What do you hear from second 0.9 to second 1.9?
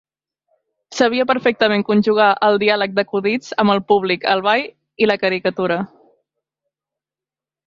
Sabia perfectament